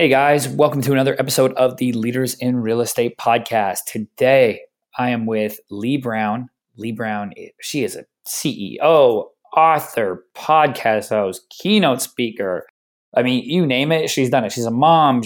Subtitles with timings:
[0.00, 3.80] Hey guys, welcome to another episode of the Leaders in Real Estate podcast.
[3.86, 4.62] Today
[4.96, 6.48] I am with Lee Brown.
[6.78, 12.66] Lee Brown, she is a CEO, author, podcast host, keynote speaker.
[13.14, 14.52] I mean, you name it, she's done it.
[14.52, 15.20] She's a mom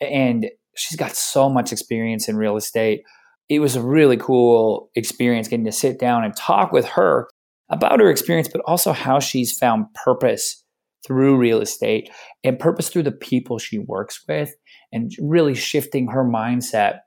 [0.00, 3.02] and she's got so much experience in real estate.
[3.48, 7.26] It was a really cool experience getting to sit down and talk with her
[7.68, 10.62] about her experience, but also how she's found purpose
[11.06, 12.10] through real estate
[12.44, 14.54] and purpose through the people she works with
[14.92, 17.00] and really shifting her mindset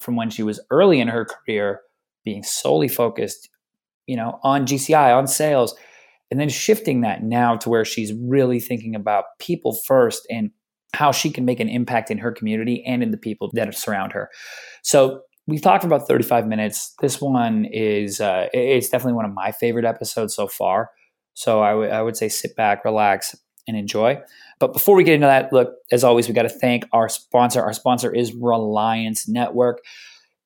[0.00, 1.80] from when she was early in her career
[2.24, 3.48] being solely focused
[4.06, 5.74] you know on GCI on sales
[6.30, 10.50] and then shifting that now to where she's really thinking about people first and
[10.94, 14.12] how she can make an impact in her community and in the people that surround
[14.12, 14.30] her.
[14.82, 16.94] So we've talked for about 35 minutes.
[17.00, 20.90] This one is uh, it's definitely one of my favorite episodes so far
[21.38, 23.36] so I, w- I would say sit back, relax,
[23.68, 24.20] and enjoy.
[24.58, 27.62] But before we get into that, look, as always, we got to thank our sponsor.
[27.62, 29.78] Our sponsor is Reliance Network.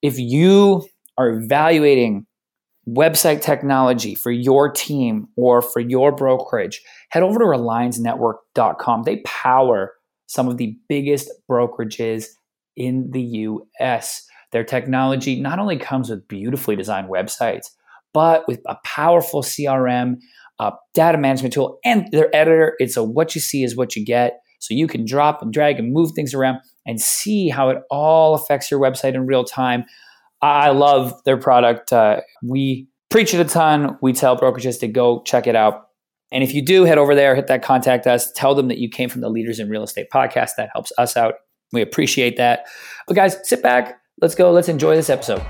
[0.02, 2.26] If you are evaluating
[2.87, 9.04] website technology for your team or for your brokerage, head over to reliancenetwork.com.
[9.04, 9.95] They power
[10.27, 12.27] some of the biggest brokerages
[12.77, 13.23] in the
[13.80, 14.27] US.
[14.51, 17.68] Their technology not only comes with beautifully designed websites,
[18.12, 20.16] but with a powerful CRM,
[20.95, 22.74] data management tool, and their editor.
[22.79, 24.41] It's a what you see is what you get.
[24.59, 28.35] So you can drop and drag and move things around and see how it all
[28.35, 29.85] affects your website in real time.
[30.40, 31.93] I love their product.
[31.93, 33.99] Uh, we preach it a ton.
[34.01, 35.88] We tell brokerages to go check it out.
[36.33, 38.88] And if you do, head over there, hit that contact us, tell them that you
[38.88, 40.52] came from the Leaders in Real Estate podcast.
[40.57, 41.35] That helps us out.
[41.73, 42.66] We appreciate that.
[43.07, 44.01] But guys, sit back.
[44.21, 44.51] Let's go.
[44.51, 45.43] Let's enjoy this episode.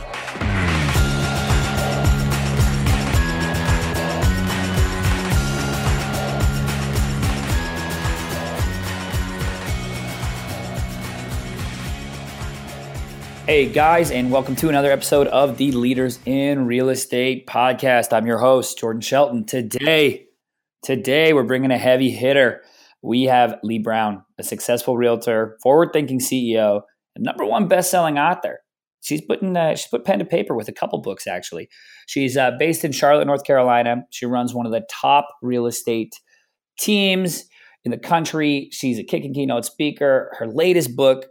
[13.47, 18.13] Hey guys, and welcome to another episode of the Leaders in Real Estate podcast.
[18.13, 19.45] I'm your host, Jordan Shelton.
[19.45, 20.27] Today,
[20.85, 22.63] today we're bringing a heavy hitter.
[23.03, 26.83] We have Lee Brown, a successful realtor, forward-thinking CEO,
[27.19, 28.61] number one best-selling author.
[29.01, 31.69] She's putting uh, she's put pen to paper with a couple books actually.
[32.07, 34.05] She's uh, based in Charlotte, North Carolina.
[34.11, 36.15] She runs one of the top real estate
[36.79, 37.47] teams
[37.85, 38.69] in the country.
[38.71, 40.33] She's a kick and keynote speaker.
[40.39, 41.27] Her latest book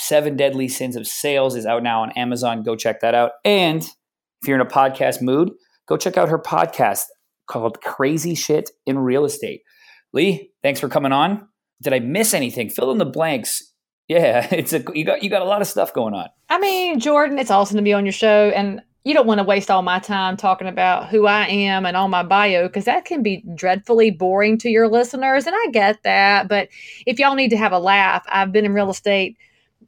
[0.00, 2.62] Seven Deadly Sins of Sales is out now on Amazon.
[2.62, 3.32] Go check that out.
[3.44, 5.50] And if you're in a podcast mood,
[5.86, 7.02] go check out her podcast
[7.46, 9.60] called Crazy Shit in Real Estate.
[10.14, 11.46] Lee, thanks for coming on.
[11.82, 12.70] Did I miss anything?
[12.70, 13.62] Fill in the blanks.
[14.08, 16.28] Yeah, it's a you got you got a lot of stuff going on.
[16.48, 19.44] I mean, Jordan, it's awesome to be on your show and you don't want to
[19.44, 23.04] waste all my time talking about who I am and all my bio because that
[23.04, 25.46] can be dreadfully boring to your listeners.
[25.46, 26.48] And I get that.
[26.48, 26.68] But
[27.06, 29.36] if y'all need to have a laugh, I've been in real estate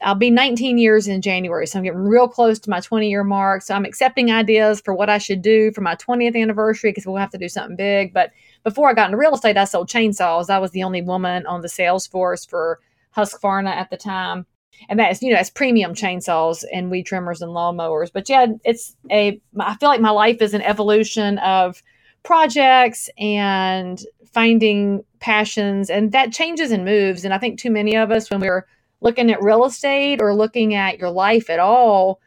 [0.02, 1.66] I'll be 19 years in January.
[1.66, 3.62] So I'm getting real close to my 20 year mark.
[3.62, 7.16] So I'm accepting ideas for what I should do for my 20th anniversary because we'll
[7.16, 8.12] have to do something big.
[8.12, 8.32] But
[8.64, 10.50] before I got into real estate, I sold chainsaws.
[10.50, 12.80] I was the only woman on the sales force for
[13.16, 14.46] Husqvarna at the time.
[14.88, 18.10] And that's, you know, that's premium chainsaws and weed trimmers and lawnmowers.
[18.12, 21.82] But yeah, it's a, I feel like my life is an evolution of
[22.22, 24.02] projects and
[24.32, 27.24] finding passions and that changes and moves.
[27.24, 28.66] And I think too many of us, when we're
[29.02, 32.20] looking at real estate or looking at your life at all,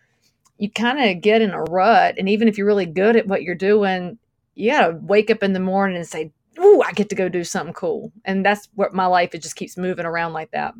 [0.57, 2.15] you kind of get in a rut.
[2.17, 4.19] And even if you're really good at what you're doing,
[4.53, 7.27] you got to wake up in the morning and say, Ooh, I get to go
[7.27, 8.13] do something cool.
[8.23, 10.73] And that's what my life, it just keeps moving around like that.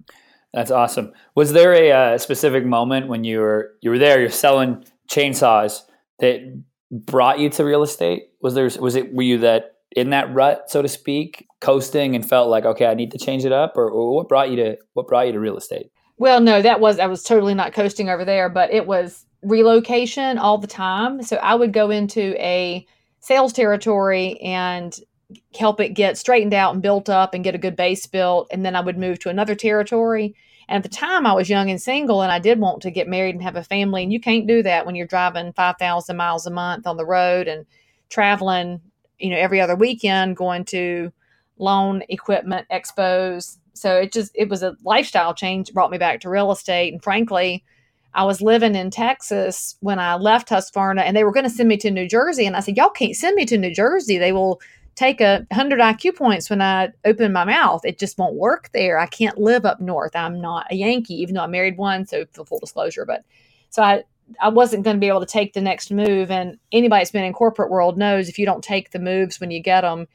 [0.53, 1.11] That's awesome.
[1.35, 5.81] Was there a uh, specific moment when you were you were there, you're selling chainsaws
[6.19, 8.29] that brought you to real estate?
[8.41, 12.27] Was there was it were you that in that rut, so to speak, coasting and
[12.27, 14.77] felt like, okay, I need to change it up, or, or what brought you to
[14.93, 15.87] what brought you to real estate?
[16.17, 20.37] Well, no, that was I was totally not coasting over there, but it was relocation
[20.37, 21.23] all the time.
[21.23, 22.85] So I would go into a
[23.19, 24.97] sales territory and
[25.57, 28.65] help it get straightened out and built up and get a good base built, and
[28.65, 30.35] then I would move to another territory.
[30.67, 33.07] And at the time, I was young and single, and I did want to get
[33.07, 34.03] married and have a family.
[34.03, 37.47] And you can't do that when you're driving 5,000 miles a month on the road
[37.47, 37.65] and
[38.09, 38.81] traveling
[39.19, 41.11] you know every other weekend going to
[41.57, 43.57] loan equipment expos.
[43.73, 46.93] So it just it was a lifestyle change brought me back to real estate.
[46.93, 47.63] And frankly
[48.13, 51.69] i was living in texas when i left husqvarna and they were going to send
[51.69, 52.45] me to new jersey.
[52.45, 54.17] And i said y'all can't send me to new jersey.
[54.17, 54.61] They will
[54.95, 57.81] take a 100 iq points when i open my mouth.
[57.83, 58.97] It just won't work there.
[58.97, 60.15] I can't live up north.
[60.15, 63.23] I'm not a yankee even though i married one so full disclosure but
[63.69, 64.03] so i
[64.41, 66.31] I wasn't going to be able to take the next move.
[66.31, 69.51] And anybody that's been in corporate world knows if you don't take the moves when
[69.51, 70.07] you get them,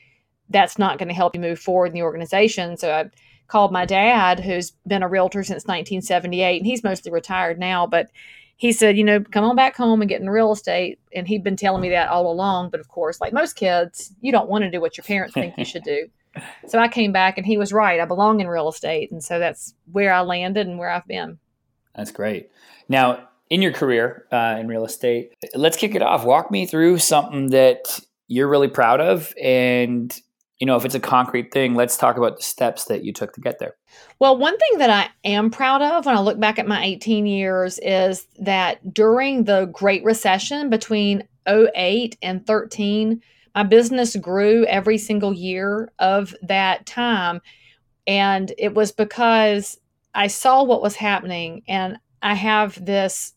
[0.48, 2.76] that's not going to help you move forward in the organization.
[2.76, 3.10] So I
[3.46, 8.10] called my dad, who's been a realtor since 1978, and he's mostly retired now, but
[8.60, 10.98] he said, you know, come on back home and get in real estate.
[11.14, 12.68] And he'd been telling me that all along.
[12.68, 15.54] But of course, like most kids, you don't want to do what your parents think
[15.56, 16.08] you should do.
[16.68, 17.98] So I came back and he was right.
[17.98, 19.10] I belong in real estate.
[19.10, 21.40] And so that's where I landed and where I've been.
[21.96, 22.52] That's great.
[22.88, 26.24] Now, in your career uh, in real estate, let's kick it off.
[26.24, 30.18] Walk me through something that you're really proud of and
[30.60, 33.32] you know, if it's a concrete thing, let's talk about the steps that you took
[33.32, 33.76] to get there.
[34.18, 37.26] Well, one thing that I am proud of when I look back at my 18
[37.26, 43.22] years is that during the Great Recession between 08 and 13,
[43.54, 47.40] my business grew every single year of that time.
[48.06, 49.80] And it was because
[50.14, 53.32] I saw what was happening and I have this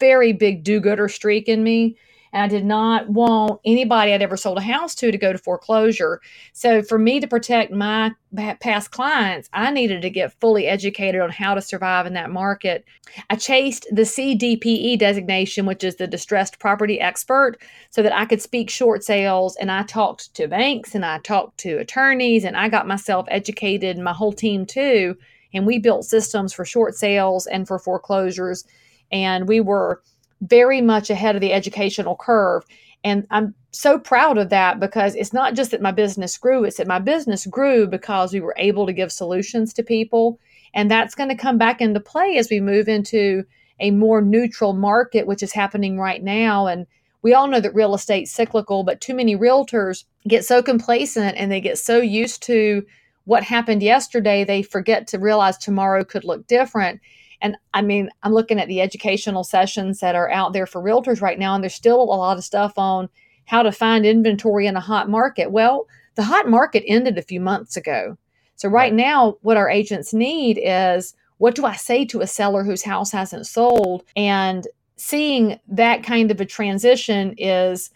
[0.00, 1.96] very big do gooder streak in me
[2.32, 5.38] and I did not want anybody I'd ever sold a house to to go to
[5.38, 6.20] foreclosure.
[6.52, 8.12] So for me to protect my
[8.60, 12.84] past clients, I needed to get fully educated on how to survive in that market.
[13.30, 17.56] I chased the CDPE designation, which is the distressed property expert,
[17.90, 21.58] so that I could speak short sales and I talked to banks and I talked
[21.58, 25.16] to attorneys and I got myself educated and my whole team too.
[25.54, 28.64] And we built systems for short sales and for foreclosures.
[29.10, 30.02] And we were
[30.40, 32.64] very much ahead of the educational curve.
[33.04, 36.78] And I'm so proud of that because it's not just that my business grew, it's
[36.78, 40.38] that my business grew because we were able to give solutions to people.
[40.74, 43.44] And that's going to come back into play as we move into
[43.80, 46.66] a more neutral market, which is happening right now.
[46.66, 46.86] And
[47.22, 51.50] we all know that real estate's cyclical, but too many realtors get so complacent and
[51.50, 52.84] they get so used to
[53.24, 57.00] what happened yesterday, they forget to realize tomorrow could look different.
[57.40, 61.20] And I mean, I'm looking at the educational sessions that are out there for realtors
[61.20, 63.08] right now, and there's still a lot of stuff on
[63.46, 65.50] how to find inventory in a hot market.
[65.52, 65.86] Well,
[66.16, 68.16] the hot market ended a few months ago.
[68.56, 72.64] So, right, now, what our agents need is what do I say to a seller
[72.64, 74.04] whose house hasn't sold?
[74.16, 77.90] And seeing that kind of a transition is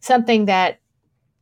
[0.00, 0.78] something that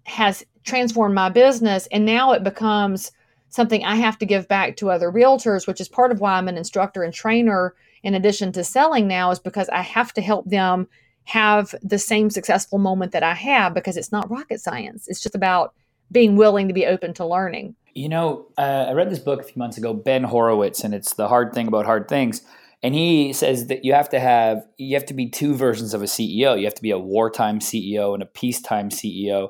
[0.05, 1.87] has transformed my business.
[1.93, 3.13] And now it becomes
[3.53, 6.49] something I have to give back to other realtors, which is part of why I'm
[6.49, 10.49] an instructor and trainer in addition to selling now, is because I have to help
[10.49, 10.89] them
[11.25, 15.07] have the same successful moment that I have because it's not rocket science.
[15.07, 15.75] It's just about
[16.11, 17.77] being willing to be open to learning.
[17.95, 21.15] You know, uh, I read this book a few months ago, Ben Horowitz, and it's
[21.15, 22.43] The Hard Thing About Hard Things.
[22.83, 26.03] And he says that you have to have you have to be two versions of
[26.03, 26.59] a CEO.
[26.59, 29.49] You have to be a wartime CEO and a peacetime CEO.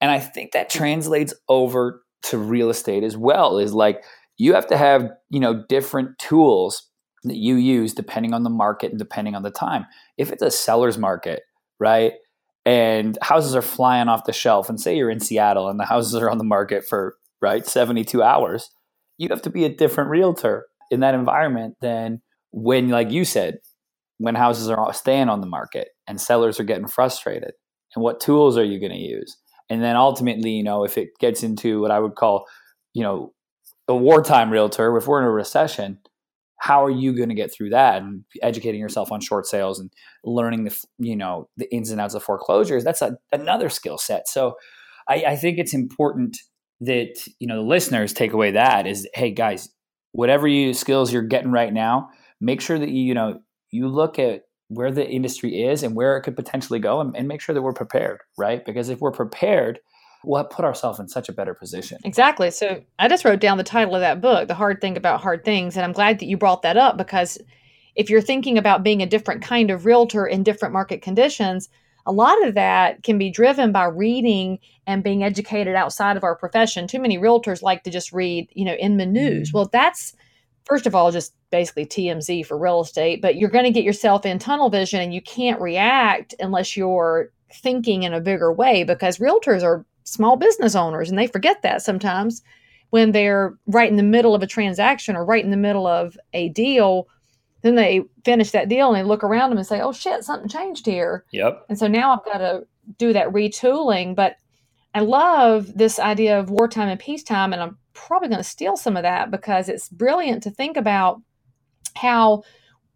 [0.00, 4.04] And I think that translates over to real estate as well is like
[4.36, 6.88] you have to have you know different tools
[7.24, 9.86] that you use depending on the market and depending on the time.
[10.16, 11.42] If it's a seller's market
[11.78, 12.12] right
[12.64, 16.14] and houses are flying off the shelf and say you're in seattle and the houses
[16.16, 18.70] are on the market for right 72 hours
[19.16, 23.58] you have to be a different realtor in that environment than when like you said
[24.18, 27.52] when houses are staying on the market and sellers are getting frustrated.
[27.94, 29.36] And what tools are you going to use
[29.70, 32.46] and then ultimately, you know, if it gets into what I would call,
[32.94, 33.32] you know,
[33.86, 35.98] a wartime realtor, if we're in a recession,
[36.58, 38.02] how are you going to get through that?
[38.02, 39.92] And educating yourself on short sales and
[40.24, 44.28] learning the you know the ins and outs of foreclosures that's a, another skill set.
[44.28, 44.56] So
[45.08, 46.36] I, I think it's important
[46.80, 49.68] that you know the listeners take away that is hey guys
[50.12, 52.08] whatever you skills you're getting right now
[52.40, 53.40] make sure that you you know
[53.70, 57.26] you look at where the industry is and where it could potentially go and, and
[57.26, 58.64] make sure that we're prepared, right?
[58.64, 59.80] Because if we're prepared,
[60.24, 61.98] we'll put ourselves in such a better position.
[62.04, 62.50] Exactly.
[62.50, 65.44] So I just wrote down the title of that book, The Hard Thing About Hard
[65.44, 65.76] Things.
[65.76, 67.38] And I'm glad that you brought that up because
[67.94, 71.68] if you're thinking about being a different kind of realtor in different market conditions,
[72.06, 76.36] a lot of that can be driven by reading and being educated outside of our
[76.36, 76.86] profession.
[76.86, 79.48] Too many realtors like to just read, you know, in the news.
[79.48, 79.58] Mm-hmm.
[79.58, 80.14] Well, that's
[80.68, 84.26] first of all just basically TMZ for real estate, but you're going to get yourself
[84.26, 89.18] in tunnel vision and you can't react unless you're thinking in a bigger way because
[89.18, 92.42] realtors are small business owners and they forget that sometimes
[92.90, 96.16] when they're right in the middle of a transaction or right in the middle of
[96.32, 97.08] a deal.
[97.62, 100.48] Then they finish that deal and they look around them and say oh shit something
[100.48, 101.24] changed here.
[101.32, 101.66] Yep.
[101.68, 104.36] And so now i've got to do that retooling but
[104.94, 108.96] i love this idea of wartime and peacetime and i'm probably going to steal some
[108.96, 111.20] of that because it's brilliant to think about
[111.96, 112.42] how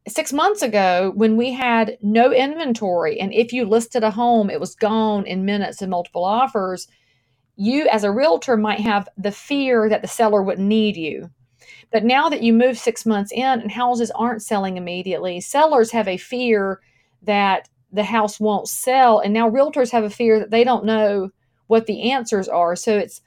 [0.08, 4.60] six months ago when we had no inventory and if you listed a home it
[4.60, 6.88] was gone in minutes and multiple offers
[7.56, 11.30] you as a realtor might have the fear that the seller wouldn't need you.
[11.90, 16.08] But now that you move six months in and houses aren't selling immediately sellers have
[16.08, 16.80] a fear
[17.22, 21.30] that the house won't sell and now realtors have a fear that they don't know
[21.72, 23.20] what the answers are so it's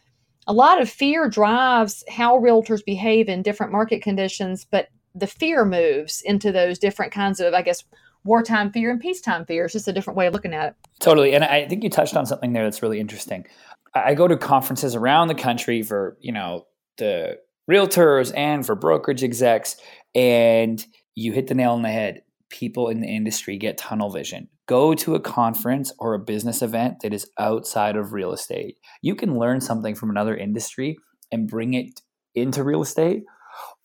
[0.47, 5.65] a lot of fear drives how realtors behave in different market conditions, but the fear
[5.65, 7.83] moves into those different kinds of, I guess,
[8.23, 9.65] wartime fear and peacetime fear.
[9.65, 10.75] It's just a different way of looking at it.
[10.99, 11.33] Totally.
[11.33, 13.45] And I think you touched on something there that's really interesting.
[13.93, 16.65] I go to conferences around the country for, you know,
[16.97, 19.77] the realtors and for brokerage execs,
[20.13, 20.85] and
[21.15, 22.21] you hit the nail on the head.
[22.49, 24.49] People in the industry get tunnel vision.
[24.67, 28.77] Go to a conference or a business event that is outside of real estate.
[29.01, 30.97] You can learn something from another industry
[31.31, 32.01] and bring it
[32.33, 33.23] into real estate,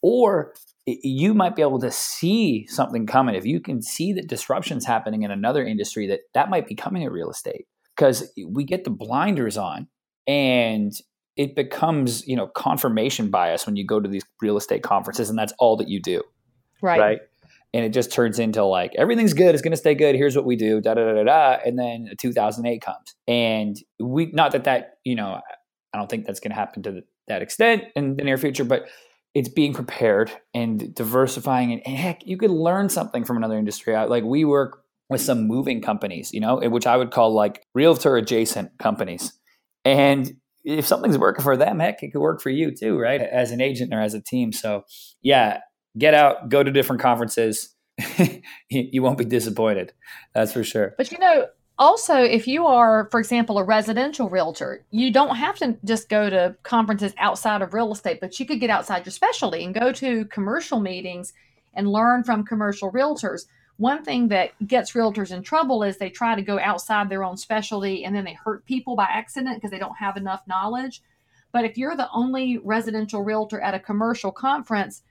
[0.01, 0.53] or
[0.85, 3.35] you might be able to see something coming.
[3.35, 7.03] If you can see that disruptions happening in another industry, that that might be coming
[7.03, 9.87] in real estate because we get the blinders on
[10.27, 10.93] and
[11.37, 15.37] it becomes you know confirmation bias when you go to these real estate conferences and
[15.37, 16.21] that's all that you do
[16.81, 17.19] right right
[17.73, 20.45] and it just turns into like everything's good it's going to stay good here's what
[20.45, 24.63] we do da da da da da and then 2008 comes and we not that
[24.65, 25.39] that you know
[25.93, 28.87] i don't think that's going to happen to that extent in the near future but
[29.33, 33.95] it's being prepared and diversifying and, and heck you could learn something from another industry
[34.07, 38.17] like we work with some moving companies you know which i would call like realtor
[38.17, 39.33] adjacent companies
[39.85, 43.21] and if something's working for them, heck, it could work for you too, right?
[43.21, 44.51] As an agent or as a team.
[44.51, 44.83] So,
[45.21, 45.59] yeah,
[45.97, 47.75] get out, go to different conferences.
[48.69, 49.93] you won't be disappointed.
[50.33, 50.95] That's for sure.
[50.97, 55.57] But you know, also, if you are, for example, a residential realtor, you don't have
[55.57, 59.11] to just go to conferences outside of real estate, but you could get outside your
[59.11, 61.33] specialty and go to commercial meetings
[61.73, 63.45] and learn from commercial realtors
[63.81, 67.35] one thing that gets realtors in trouble is they try to go outside their own
[67.35, 71.01] specialty and then they hurt people by accident because they don't have enough knowledge.
[71.51, 75.01] But if you're the only residential realtor at a commercial conference,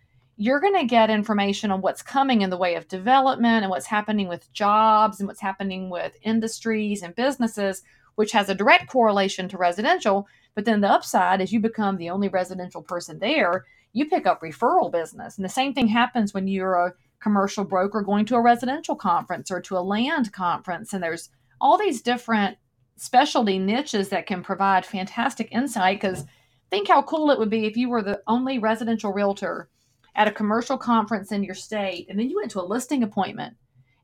[0.41, 3.85] you're going to get information on what's coming in the way of development and what's
[3.85, 7.83] happening with jobs and what's happening with industries and businesses,
[8.15, 10.27] which has a direct correlation to residential.
[10.55, 14.41] But then the upside is you become the only residential person there, you pick up
[14.41, 15.37] referral business.
[15.37, 19.51] And the same thing happens when you're a commercial broker going to a residential conference
[19.51, 20.95] or to a land conference.
[20.95, 21.29] And there's
[21.61, 22.57] all these different
[22.97, 26.25] specialty niches that can provide fantastic insight because
[26.71, 29.69] think how cool it would be if you were the only residential realtor
[30.15, 33.57] at a commercial conference in your state and then you went to a listing appointment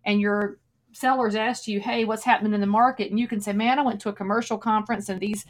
[0.04, 0.58] and your
[0.92, 3.10] sellers asked you hey what's happening in the market?
[3.10, 5.44] And you can say man i went to a commercial conference and these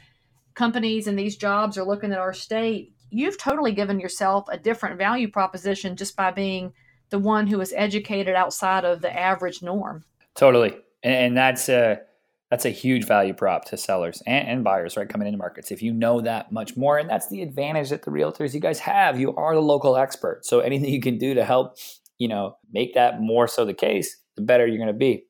[0.57, 2.93] companies and these jobs are looking at our state.
[3.11, 6.73] You've totally given yourself a different value proposition just by being
[7.11, 10.05] the one who is educated outside of the average norm.
[10.35, 12.01] Totally, and, that's a
[12.51, 15.09] that's a huge value prop to sellers and, and, buyers, right?
[15.09, 18.11] Coming into markets, if you know that much more, and that's the advantage that the
[18.11, 19.19] realtors you guys have.
[19.19, 21.77] You are the local expert, so anything you can do to help,
[22.19, 25.25] you know, make that more so the case, the better you're going to be.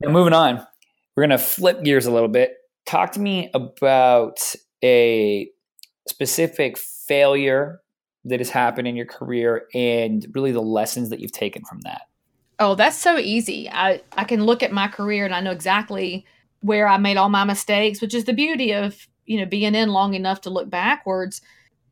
[0.00, 0.64] Now, moving on,
[1.16, 2.54] we're going to flip gears a little bit.
[2.86, 4.38] Talk to me about
[4.82, 5.50] a
[6.08, 7.80] specific failure
[8.24, 12.02] that has happened in your career and really the lessons that you've taken from that?
[12.60, 13.70] Oh, that's so easy.
[13.70, 16.26] I, I can look at my career and I know exactly
[16.60, 19.88] where I made all my mistakes, which is the beauty of, you know, being in
[19.88, 21.40] long enough to look backwards.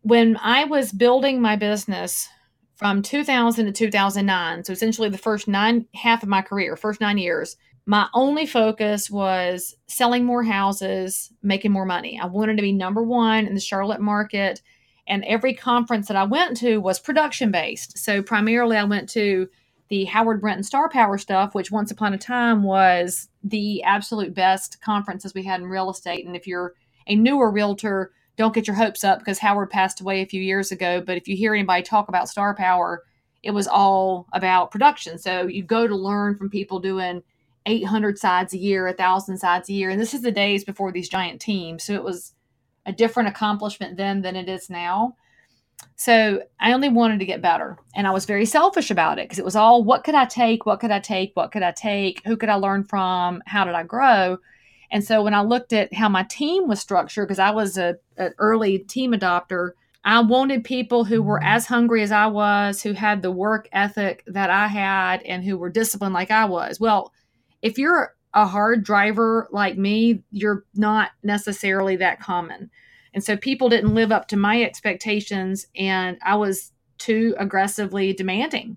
[0.02, 2.28] When I was building my business
[2.76, 7.16] from 2000 to 2009, so essentially the first nine half of my career, first nine
[7.16, 7.56] years,
[7.86, 12.20] my only focus was selling more houses, making more money.
[12.22, 14.60] I wanted to be number one in the Charlotte market
[15.06, 17.96] and every conference that I went to was production based.
[17.96, 19.48] So primarily I went to
[19.88, 24.80] the Howard Brinton Star Power stuff, which once upon a time was the absolute best
[24.80, 26.26] conferences we had in real estate.
[26.26, 26.74] And if you're
[27.06, 30.70] a newer realtor, don't get your hopes up because Howard passed away a few years
[30.70, 31.02] ago.
[31.04, 33.02] But if you hear anybody talk about Star Power,
[33.42, 35.18] it was all about production.
[35.18, 37.22] So you go to learn from people doing
[37.66, 39.90] 800 sides a year, 1,000 sides a year.
[39.90, 41.84] And this is the days before these giant teams.
[41.84, 42.34] So it was
[42.86, 45.16] a different accomplishment then than it is now.
[45.96, 47.76] So I only wanted to get better.
[47.94, 50.64] And I was very selfish about it because it was all what could I take?
[50.64, 51.32] What could I take?
[51.34, 52.22] What could I take?
[52.24, 53.42] Who could I learn from?
[53.46, 54.38] How did I grow?
[54.90, 57.96] And so when I looked at how my team was structured, because I was a,
[58.16, 59.72] an early team adopter,
[60.04, 64.24] I wanted people who were as hungry as I was, who had the work ethic
[64.26, 66.80] that I had, and who were disciplined like I was.
[66.80, 67.12] Well,
[67.60, 72.70] if you're a hard driver like me, you're not necessarily that common.
[73.14, 78.76] And so people didn't live up to my expectations, and I was too aggressively demanding.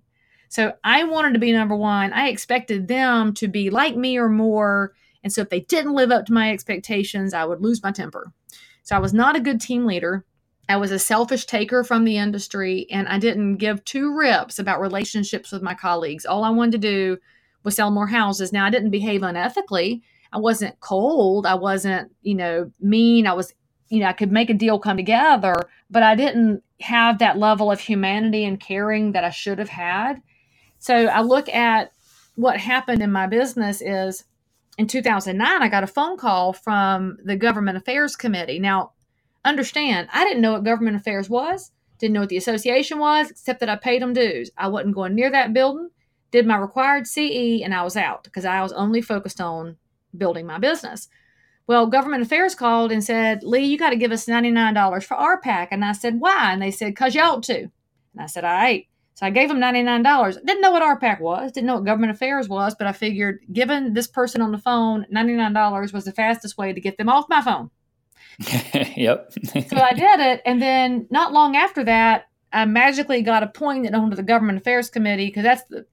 [0.49, 2.13] So I wanted to be number one.
[2.13, 4.93] I expected them to be like me or more.
[5.23, 8.33] And so if they didn't live up to my expectations, I would lose my temper.
[8.83, 10.25] So I was not a good team leader.
[10.67, 14.81] I was a selfish taker from the industry, and I didn't give two rips about
[14.81, 16.25] relationships with my colleagues.
[16.25, 17.17] All I wanted to do
[17.63, 18.53] was sell more houses.
[18.53, 20.01] Now I didn't behave unethically.
[20.33, 21.45] I wasn't cold.
[21.45, 23.27] I wasn't, you know, mean.
[23.27, 23.53] I was
[23.91, 25.53] you know, I could make a deal come together,
[25.89, 30.21] but I didn't have that level of humanity and caring that I should have had.
[30.79, 31.91] So I look at
[32.35, 34.23] what happened in my business is
[34.77, 38.59] in 2009, I got a phone call from the Government Affairs Committee.
[38.59, 38.93] Now,
[39.43, 43.59] understand, I didn't know what government affairs was, didn't know what the association was, except
[43.59, 44.51] that I paid them dues.
[44.57, 45.89] I wasn't going near that building,
[46.31, 49.75] did my required CE, and I was out because I was only focused on
[50.17, 51.09] building my business.
[51.67, 55.69] Well, government affairs called and said, Lee, you got to give us $99 for RPAC.
[55.71, 56.51] And I said, why?
[56.51, 57.59] And they said, because you ought to.
[57.59, 57.71] And
[58.19, 58.87] I said, all right.
[59.13, 60.45] So I gave them $99.
[60.45, 63.93] Didn't know what RPAC was, didn't know what government affairs was, but I figured given
[63.93, 67.41] this person on the phone, $99 was the fastest way to get them off my
[67.41, 67.69] phone.
[68.95, 69.31] yep.
[69.43, 70.41] so I did it.
[70.45, 75.27] And then not long after that, I magically got appointed onto the government affairs committee
[75.27, 75.85] because that's the,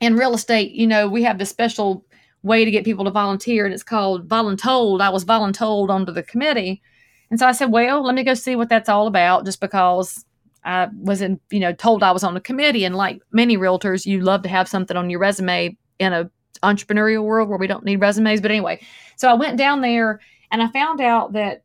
[0.00, 2.04] in real estate, you know, we have this special
[2.42, 5.00] way to get people to volunteer, and it's called voluntold.
[5.00, 6.82] I was voluntold onto the committee.
[7.30, 10.24] And so I said, well, let me go see what that's all about just because
[10.64, 12.84] I wasn't, you know, told I was on the committee.
[12.84, 16.30] And like many realtors, you love to have something on your resume in a
[16.62, 18.40] entrepreneurial world where we don't need resumes.
[18.40, 18.80] But anyway,
[19.16, 20.20] so I went down there
[20.50, 21.64] and I found out that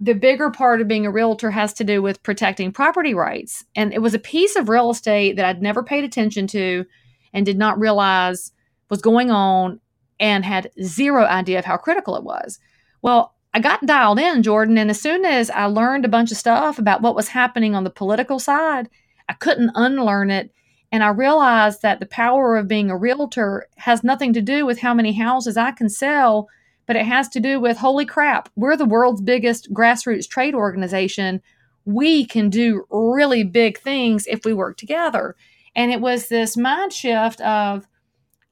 [0.00, 3.64] the bigger part of being a realtor has to do with protecting property rights.
[3.76, 6.84] And it was a piece of real estate that I'd never paid attention to
[7.32, 8.50] and did not realize
[8.90, 9.78] was going on
[10.22, 12.60] and had zero idea of how critical it was.
[13.02, 16.38] Well, I got dialed in, Jordan, and as soon as I learned a bunch of
[16.38, 18.88] stuff about what was happening on the political side,
[19.28, 20.52] I couldn't unlearn it.
[20.92, 24.78] And I realized that the power of being a realtor has nothing to do with
[24.78, 26.48] how many houses I can sell,
[26.86, 31.42] but it has to do with holy crap, we're the world's biggest grassroots trade organization.
[31.84, 35.34] We can do really big things if we work together.
[35.74, 37.88] And it was this mind shift of,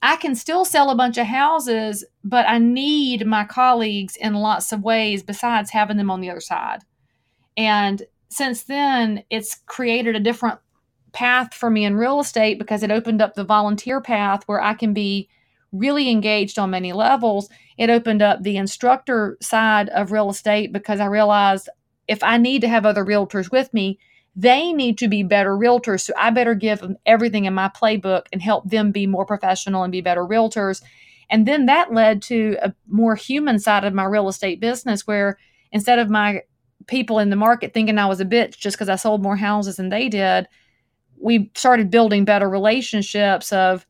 [0.02, 4.72] I can still sell a bunch of houses, but I need my colleagues in lots
[4.72, 6.80] of ways besides having them on the other side.
[7.56, 10.58] And since then, it's created a different
[11.12, 14.74] path for me in real estate because it opened up the volunteer path where I
[14.74, 15.28] can be
[15.72, 17.48] really engaged on many levels.
[17.76, 21.68] It opened up the instructor side of real estate because I realized
[22.08, 23.98] if I need to have other realtors with me,
[24.36, 26.02] they need to be better realtors.
[26.02, 29.82] So I better give them everything in my playbook and help them be more professional
[29.82, 30.82] and be better realtors.
[31.28, 35.38] And then that led to a more human side of my real estate business where
[35.72, 36.42] instead of my
[36.86, 39.76] people in the market thinking I was a bitch just because I sold more houses
[39.76, 40.48] than they did,
[41.20, 43.86] we started building better relationships of,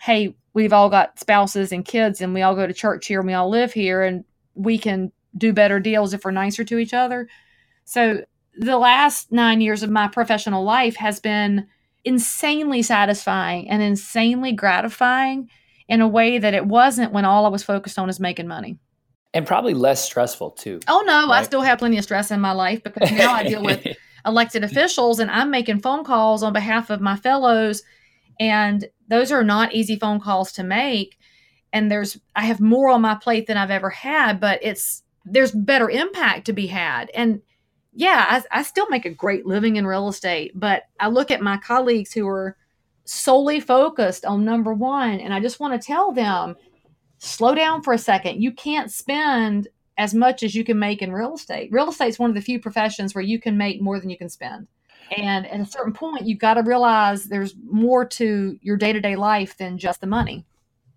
[0.00, 3.26] hey, we've all got spouses and kids and we all go to church here and
[3.26, 6.94] we all live here and we can do better deals if we're nicer to each
[6.94, 7.28] other.
[7.84, 8.24] So
[8.58, 11.66] the last nine years of my professional life has been
[12.04, 15.50] insanely satisfying and insanely gratifying
[15.88, 18.78] in a way that it wasn't when all I was focused on is making money.
[19.34, 20.80] And probably less stressful too.
[20.88, 21.40] Oh, no, right?
[21.40, 23.86] I still have plenty of stress in my life because now I deal with
[24.26, 27.82] elected officials and I'm making phone calls on behalf of my fellows.
[28.40, 31.18] And those are not easy phone calls to make.
[31.72, 35.52] And there's, I have more on my plate than I've ever had, but it's, there's
[35.52, 37.10] better impact to be had.
[37.12, 37.42] And
[37.96, 41.40] yeah, I, I still make a great living in real estate, but I look at
[41.40, 42.56] my colleagues who are
[43.04, 46.56] solely focused on number one, and I just want to tell them
[47.18, 48.42] slow down for a second.
[48.42, 51.72] You can't spend as much as you can make in real estate.
[51.72, 54.18] Real estate is one of the few professions where you can make more than you
[54.18, 54.68] can spend.
[55.16, 59.00] And at a certain point, you've got to realize there's more to your day to
[59.00, 60.44] day life than just the money.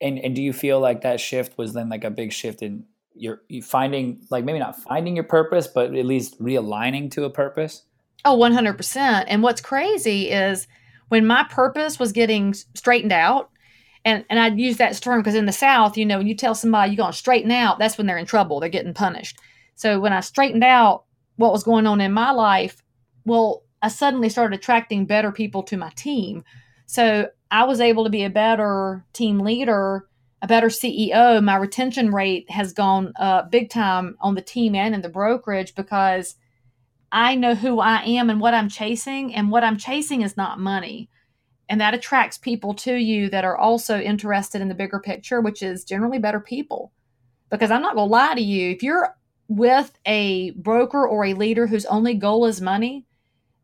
[0.02, 2.86] And, and do you feel like that shift was then like a big shift in
[3.20, 7.30] you're you finding like maybe not finding your purpose, but at least realigning to a
[7.30, 7.84] purpose?
[8.26, 9.26] Oh, 100%.
[9.28, 10.68] And what's crazy is
[11.08, 13.50] when my purpose was getting straightened out,
[14.06, 16.56] and, and I'd use that term because in the South, you know, when you tell
[16.56, 18.60] somebody you're going to straighten out, that's when they're in trouble.
[18.60, 19.38] They're getting punished.
[19.76, 21.04] So when I straightened out
[21.36, 22.82] what was going on in my life,
[23.26, 26.44] well, I suddenly started attracting better people to my team.
[26.86, 30.09] So I was able to be a better team leader
[30.42, 34.96] a better CEO, my retention rate has gone up big time on the team and
[34.96, 36.36] in the brokerage because
[37.12, 39.34] I know who I am and what I'm chasing.
[39.34, 41.10] And what I'm chasing is not money.
[41.68, 45.62] And that attracts people to you that are also interested in the bigger picture, which
[45.62, 46.92] is generally better people.
[47.50, 49.16] Because I'm not going to lie to you, if you're
[49.48, 53.06] with a broker or a leader whose only goal is money,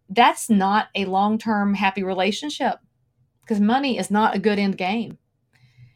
[0.10, 2.80] that's not a long term happy relationship
[3.42, 5.18] because money is not a good end game.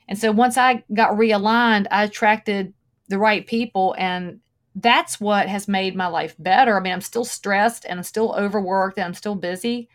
[0.10, 2.74] And so once I got realigned, I attracted
[3.08, 4.42] the right people and
[4.76, 6.78] that's what has made my life better.
[6.78, 9.88] I mean, I'm still stressed and I'm still overworked and I'm still busy,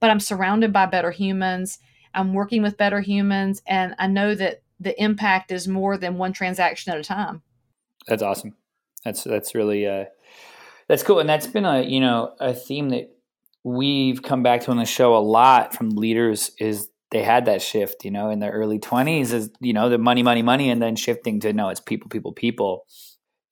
[0.00, 1.78] but I'm surrounded by better humans.
[2.14, 6.32] I'm working with better humans and I know that the impact is more than one
[6.32, 7.42] transaction at a time.
[8.06, 8.56] That's awesome.
[9.04, 10.06] That's that's really uh
[10.88, 13.10] That's cool, and that's been a you know a theme that
[13.64, 17.62] we've come back to on the show a lot from leaders is they had that
[17.62, 20.82] shift, you know, in their early twenties is you know the money, money, money, and
[20.82, 22.86] then shifting to no, it's people, people, people.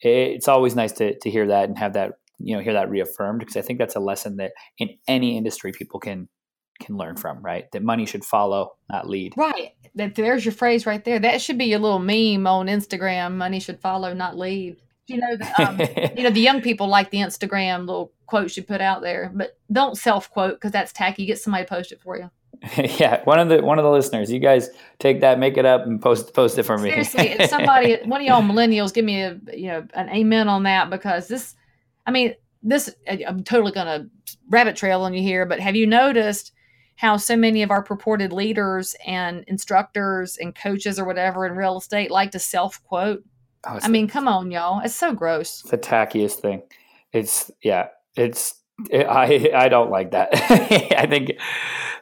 [0.00, 3.40] It's always nice to to hear that and have that you know hear that reaffirmed
[3.40, 6.28] because I think that's a lesson that in any industry people can
[6.80, 7.70] can learn from, right?
[7.72, 9.34] That money should follow, not lead.
[9.36, 9.72] Right.
[9.94, 11.18] That there's your phrase right there.
[11.18, 13.36] That should be your little meme on Instagram.
[13.36, 14.76] Money should follow, not lead.
[15.06, 15.80] You know, the, um,
[16.16, 19.56] you know the young people like the Instagram little quotes you put out there, but
[19.72, 21.26] don't self quote because that's tacky.
[21.26, 22.30] Get somebody to post it for you.
[22.98, 25.86] yeah, one of the one of the listeners, you guys take that, make it up,
[25.86, 26.90] and post post it for me.
[26.90, 30.64] Seriously, if somebody, one of y'all millennials, give me a you know an amen on
[30.64, 31.54] that because this,
[32.06, 32.94] I mean, this
[33.26, 34.08] I'm totally gonna
[34.48, 36.52] rabbit trail on you here, but have you noticed
[36.96, 41.78] how so many of our purported leaders and instructors and coaches or whatever in real
[41.78, 43.22] estate like to self quote?
[43.66, 44.80] Oh, I mean, come on, y'all.
[44.84, 45.60] It's so gross.
[45.62, 46.62] It's the tackiest thing.
[47.12, 47.88] It's yeah.
[48.16, 48.54] It's
[48.90, 50.30] it, I I don't like that.
[50.34, 51.32] I think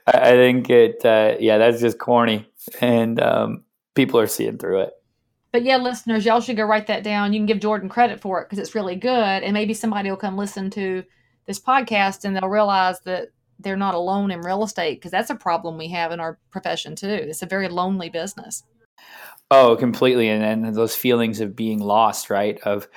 [0.06, 2.48] I think it uh, yeah that's just corny
[2.80, 3.64] and um,
[3.94, 4.92] people are seeing through it.
[5.52, 7.32] But yeah, listeners, y'all should go write that down.
[7.32, 9.10] You can give Jordan credit for it because it's really good,
[9.42, 11.04] and maybe somebody will come listen to
[11.46, 13.28] this podcast and they'll realize that
[13.60, 16.96] they're not alone in real estate because that's a problem we have in our profession
[16.96, 17.06] too.
[17.06, 18.64] It's a very lonely business.
[19.50, 20.28] Oh, completely.
[20.28, 22.58] And then those feelings of being lost, right?
[22.60, 22.88] Of,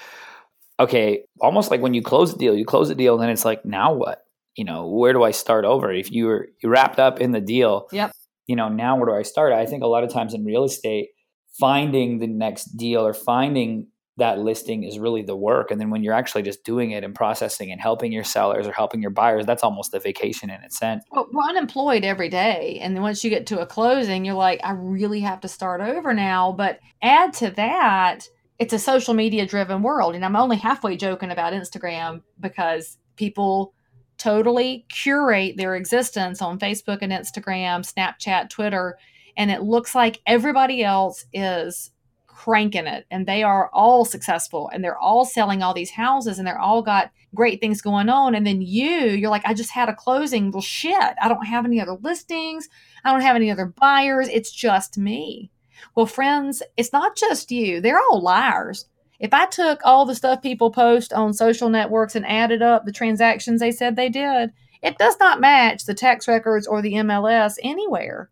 [0.80, 3.46] okay, almost like when you close the deal, you close the deal, and then it's
[3.46, 4.26] like, now what?
[4.58, 5.92] You know, where do I start over?
[5.94, 8.12] If you were wrapped up in the deal, yep.
[8.48, 9.54] you know, now where do I start?
[9.54, 11.10] I think a lot of times in real estate,
[11.58, 15.70] finding the next deal or finding that listing is really the work.
[15.70, 18.72] And then when you're actually just doing it and processing and helping your sellers or
[18.72, 21.04] helping your buyers, that's almost a vacation in its sense.
[21.12, 22.80] Well, we're unemployed every day.
[22.82, 25.82] And then once you get to a closing, you're like, I really have to start
[25.82, 26.52] over now.
[26.52, 30.16] But add to that, it's a social media driven world.
[30.16, 33.76] And I'm only halfway joking about Instagram because people
[34.18, 38.98] totally curate their existence on Facebook and Instagram, Snapchat, Twitter.
[39.36, 41.92] And it looks like everybody else is
[42.38, 46.48] cranking it and they are all successful and they're all selling all these houses and
[46.48, 49.90] they're all got great things going on and then you you're like I just had
[49.90, 52.70] a closing well shit I don't have any other listings
[53.04, 55.50] I don't have any other buyers it's just me
[55.96, 58.86] well friends it's not just you they're all liars
[59.20, 62.92] if I took all the stuff people post on social networks and added up the
[62.92, 64.52] transactions they said they did
[64.82, 68.30] it does not match the tax records or the MLS anywhere.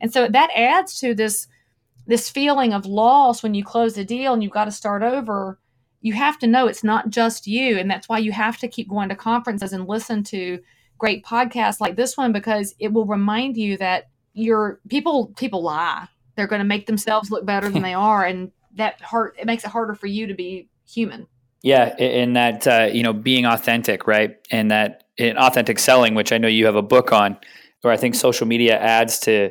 [0.00, 1.46] And so that adds to this
[2.06, 5.58] this feeling of loss when you close a deal and you've got to start over.
[6.02, 8.90] You have to know it's not just you and that's why you have to keep
[8.90, 10.58] going to conferences and listen to
[10.98, 16.08] great podcasts like this one because it will remind you that your people people lie.
[16.36, 19.64] They're going to make themselves look better than they are and that hurt it makes
[19.64, 21.26] it harder for you to be human
[21.62, 26.32] yeah and that uh, you know being authentic right and that in authentic selling which
[26.32, 27.36] i know you have a book on
[27.82, 29.50] where i think social media adds to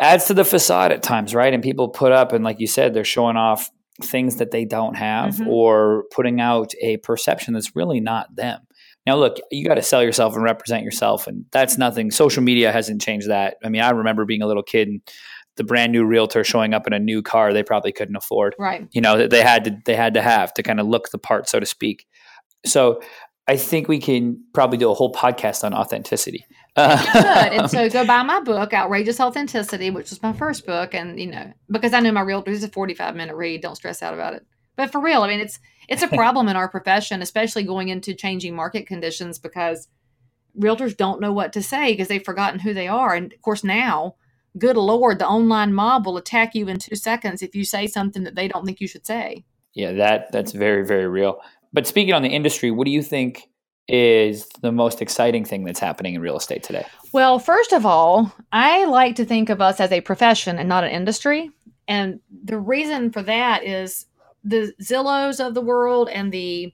[0.00, 1.52] adds to the facade at times, right?
[1.52, 3.70] And people put up, and like you said, they're showing off
[4.02, 5.48] things that they don't have mm-hmm.
[5.48, 8.60] or putting out a perception that's really not them.
[9.06, 12.10] Now, look, you got to sell yourself and represent yourself, and that's nothing.
[12.10, 13.56] Social media hasn't changed that.
[13.64, 15.00] I mean, I remember being a little kid and
[15.58, 18.54] the brand new realtor showing up in a new car they probably couldn't afford.
[18.58, 18.88] Right.
[18.92, 21.48] You know, they had to they had to have to kind of look the part,
[21.48, 22.06] so to speak.
[22.64, 23.02] So
[23.46, 26.44] I think we can probably do a whole podcast on authenticity.
[26.76, 27.52] Uh, Good.
[27.52, 30.94] And so go buy my book, Outrageous Authenticity, which was my first book.
[30.94, 34.02] And, you know, because I know my realtor is a 45 minute read, don't stress
[34.02, 34.46] out about it.
[34.76, 38.14] But for real, I mean, it's it's a problem in our profession, especially going into
[38.14, 39.88] changing market conditions because
[40.58, 43.14] realtors don't know what to say because they've forgotten who they are.
[43.14, 44.16] And of course, now,
[44.56, 48.24] good Lord, the online mob will attack you in two seconds if you say something
[48.24, 49.44] that they don't think you should say.
[49.74, 51.40] Yeah, that that's very, very real.
[51.72, 53.48] But speaking on the industry, what do you think
[53.88, 56.86] is the most exciting thing that's happening in real estate today?
[57.12, 60.84] Well, first of all, I like to think of us as a profession and not
[60.84, 61.50] an industry.
[61.86, 64.06] And the reason for that is
[64.44, 66.72] the Zillows of the world and the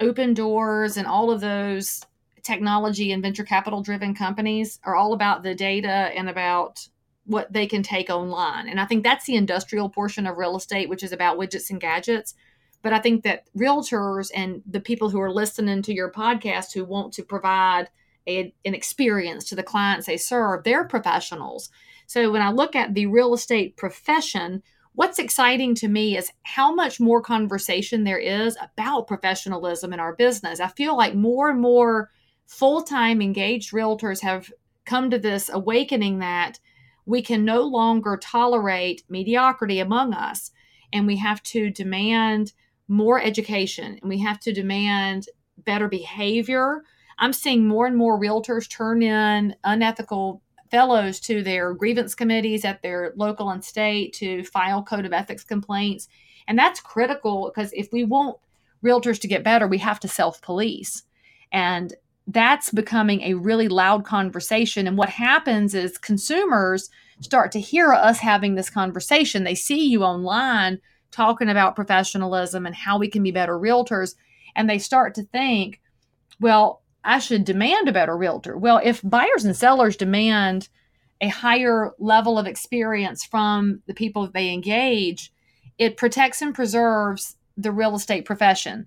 [0.00, 2.02] Opendoors and all of those
[2.42, 6.88] technology and venture capital driven companies are all about the data and about
[7.28, 8.68] what they can take online.
[8.68, 11.80] And I think that's the industrial portion of real estate, which is about widgets and
[11.80, 12.34] gadgets.
[12.82, 16.84] But I think that realtors and the people who are listening to your podcast who
[16.84, 17.90] want to provide
[18.26, 21.70] a, an experience to the clients they serve, they're professionals.
[22.06, 24.62] So when I look at the real estate profession,
[24.94, 30.16] what's exciting to me is how much more conversation there is about professionalism in our
[30.16, 30.60] business.
[30.60, 32.10] I feel like more and more
[32.46, 34.50] full time engaged realtors have
[34.86, 36.58] come to this awakening that
[37.08, 40.50] we can no longer tolerate mediocrity among us
[40.92, 42.52] and we have to demand
[42.86, 45.26] more education and we have to demand
[45.64, 46.82] better behavior.
[47.18, 52.82] I'm seeing more and more realtors turn in unethical fellows to their grievance committees at
[52.82, 56.08] their local and state to file code of ethics complaints.
[56.46, 58.36] And that's critical because if we want
[58.84, 61.04] realtors to get better, we have to self police.
[61.52, 61.94] And
[62.28, 64.86] that's becoming a really loud conversation.
[64.86, 69.44] And what happens is consumers start to hear us having this conversation.
[69.44, 70.78] They see you online
[71.10, 74.14] talking about professionalism and how we can be better realtors.
[74.54, 75.80] And they start to think,
[76.38, 78.58] well, I should demand a better realtor.
[78.58, 80.68] Well, if buyers and sellers demand
[81.22, 85.32] a higher level of experience from the people that they engage,
[85.78, 88.86] it protects and preserves the real estate profession.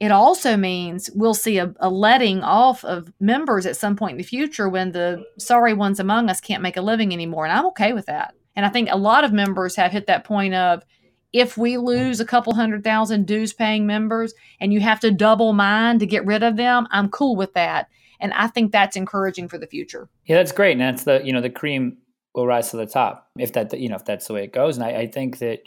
[0.00, 4.18] It also means we'll see a, a, letting off of members at some point in
[4.18, 7.44] the future when the sorry ones among us can't make a living anymore.
[7.44, 8.34] And I'm okay with that.
[8.54, 10.84] And I think a lot of members have hit that point of
[11.32, 15.52] if we lose a couple hundred thousand dues paying members and you have to double
[15.52, 17.88] mine to get rid of them, I'm cool with that.
[18.20, 20.08] And I think that's encouraging for the future.
[20.26, 20.72] Yeah, that's great.
[20.72, 21.98] And that's the, you know, the cream
[22.34, 24.76] will rise to the top if that, you know, if that's the way it goes.
[24.76, 25.60] And I, I think that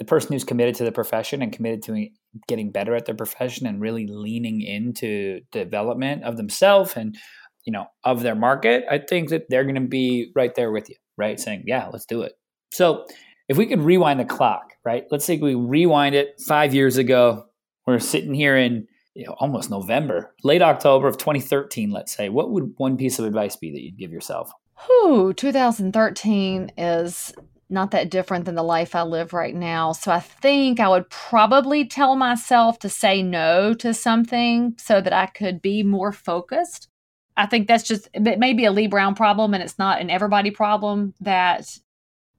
[0.00, 2.08] the person who's committed to the profession and committed to
[2.48, 7.18] getting better at their profession and really leaning into development of themselves and,
[7.66, 10.88] you know, of their market, I think that they're going to be right there with
[10.88, 11.38] you, right?
[11.38, 12.32] Saying, yeah, let's do it.
[12.72, 13.04] So,
[13.46, 15.04] if we could rewind the clock, right?
[15.10, 17.44] Let's say we rewind it five years ago.
[17.86, 22.30] We're sitting here in you know, almost November, late October of 2013, let's say.
[22.30, 24.50] What would one piece of advice be that you'd give yourself?
[24.86, 27.34] Whew, 2013 is
[27.70, 29.92] not that different than the life I live right now.
[29.92, 35.12] So I think I would probably tell myself to say no to something so that
[35.12, 36.88] I could be more focused.
[37.36, 40.10] I think that's just, it may be a Lee Brown problem and it's not an
[40.10, 41.78] everybody problem that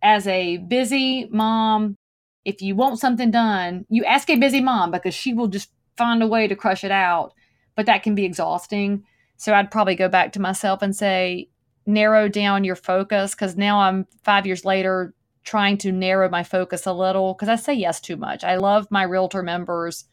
[0.03, 1.95] as a busy mom,
[2.43, 6.21] if you want something done, you ask a busy mom because she will just find
[6.21, 7.33] a way to crush it out.
[7.75, 9.05] But that can be exhausting.
[9.37, 11.49] So I'd probably go back to myself and say,
[11.85, 15.13] narrow down your focus because now I'm five years later
[15.43, 18.43] trying to narrow my focus a little because I say yes too much.
[18.43, 20.05] I love my realtor members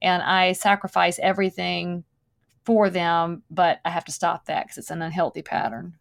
[0.00, 2.04] and I sacrifice everything
[2.64, 5.94] for them, but I have to stop that because it's an unhealthy pattern.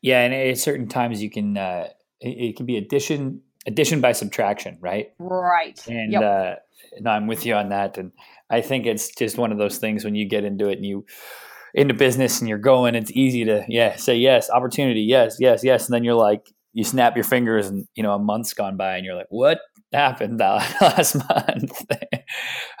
[0.00, 1.88] Yeah, and at certain times you can uh,
[2.20, 5.12] it, can be addition addition by subtraction, right?
[5.18, 5.80] Right.
[5.88, 6.22] And yep.
[6.22, 6.54] uh,
[7.00, 7.98] no, I'm with you on that.
[7.98, 8.12] And
[8.50, 11.06] I think it's just one of those things when you get into it and you
[11.74, 15.86] into business and you're going, it's easy to yeah say yes, opportunity, yes, yes, yes,
[15.86, 18.96] and then you're like you snap your fingers and you know a month's gone by
[18.96, 19.60] and you're like what
[19.92, 21.84] happened last month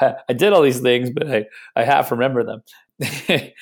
[0.00, 1.44] i did all these things but i,
[1.76, 2.62] I half remember them
[3.28, 3.52] at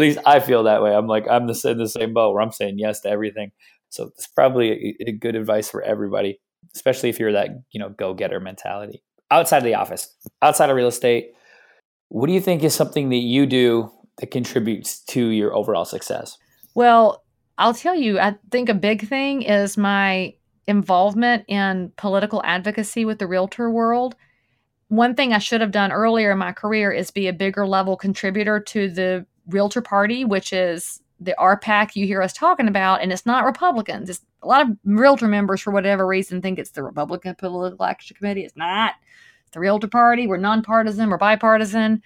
[0.00, 2.52] least i feel that way i'm like i'm the, in the same boat where i'm
[2.52, 3.52] saying yes to everything
[3.90, 6.40] so it's probably a, a good advice for everybody,
[6.74, 9.02] especially if you're that you know go getter mentality.
[9.30, 11.32] Outside of the office, outside of real estate,
[12.08, 16.36] what do you think is something that you do that contributes to your overall success?
[16.74, 17.22] Well,
[17.60, 20.34] I'll tell you, I think a big thing is my
[20.66, 24.16] involvement in political advocacy with the realtor world.
[24.88, 27.98] One thing I should have done earlier in my career is be a bigger level
[27.98, 33.12] contributor to the realtor party, which is the RPAC you hear us talking about, and
[33.12, 34.08] it's not Republicans.
[34.08, 38.16] It's a lot of realtor members, for whatever reason, think it's the Republican Political Action
[38.16, 38.44] Committee.
[38.44, 38.94] It's not.
[39.42, 40.26] It's the Realtor Party.
[40.26, 41.10] We're nonpartisan.
[41.10, 42.02] We're bipartisan.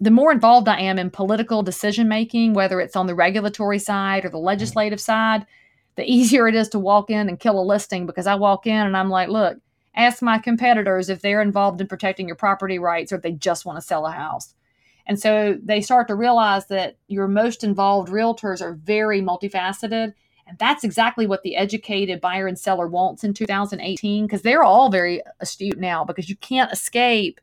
[0.00, 4.24] The more involved I am in political decision making, whether it's on the regulatory side
[4.24, 4.46] or the mm-hmm.
[4.46, 5.46] legislative side,
[5.96, 8.86] the easier it is to walk in and kill a listing because I walk in
[8.86, 9.58] and I'm like, look,
[9.94, 13.64] ask my competitors if they're involved in protecting your property rights or if they just
[13.64, 14.54] want to sell a house.
[15.06, 20.12] And so they start to realize that your most involved realtors are very multifaceted.
[20.48, 24.90] And that's exactly what the educated buyer and seller wants in 2018 because they're all
[24.90, 27.40] very astute now because you can't escape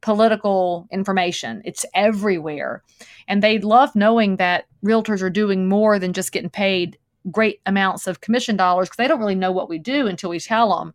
[0.00, 1.62] political information.
[1.64, 2.82] It's everywhere.
[3.28, 6.98] And they love knowing that realtors are doing more than just getting paid
[7.30, 10.38] great amounts of commission dollars because they don't really know what we do until we
[10.38, 10.94] tell them.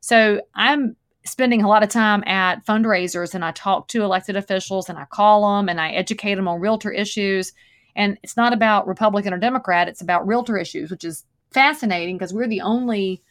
[0.00, 4.88] So I'm spending a lot of time at fundraisers and I talk to elected officials
[4.88, 7.52] and I call them and I educate them on realtor issues.
[7.96, 12.32] And it's not about Republican or Democrat, it's about realtor issues, which is fascinating because
[12.32, 13.22] we're the only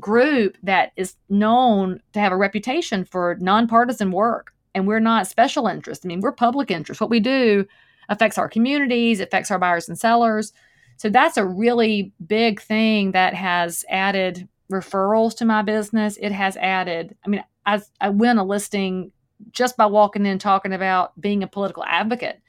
[0.00, 4.52] group that is known to have a reputation for nonpartisan work.
[4.78, 6.02] And we're not special interest.
[6.04, 7.00] I mean, we're public interest.
[7.00, 7.66] What we do
[8.08, 10.52] affects our communities, affects our buyers and sellers.
[10.96, 16.56] So that's a really big thing that has added referrals to my business, it has
[16.58, 17.16] added.
[17.24, 19.12] I mean, I, I win a listing
[19.50, 22.40] just by walking in talking about being a political advocate.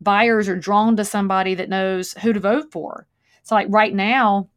[0.00, 3.06] Buyers are drawn to somebody that knows who to vote for.
[3.42, 4.48] So, like right now,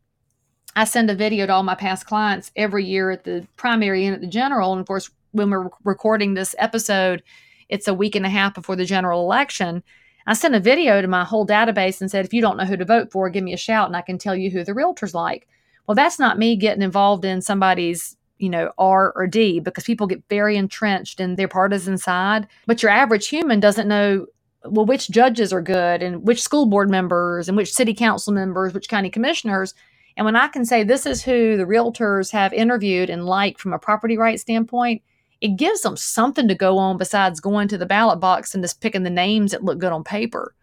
[0.75, 4.15] I send a video to all my past clients every year at the primary and
[4.15, 4.71] at the general.
[4.71, 7.23] And of course, when we're recording this episode,
[7.69, 9.83] it's a week and a half before the general election.
[10.25, 12.77] I sent a video to my whole database and said, if you don't know who
[12.77, 15.13] to vote for, give me a shout and I can tell you who the realtors
[15.13, 15.47] like.
[15.87, 20.07] Well, that's not me getting involved in somebody's, you know, R or D because people
[20.07, 22.47] get very entrenched in their partisan side.
[22.67, 24.27] But your average human doesn't know,
[24.65, 28.73] well, which judges are good and which school board members and which city council members,
[28.73, 29.73] which county commissioners.
[30.15, 33.73] And when I can say this is who the realtors have interviewed and liked from
[33.73, 35.01] a property rights standpoint,
[35.41, 38.81] it gives them something to go on besides going to the ballot box and just
[38.81, 40.53] picking the names that look good on paper.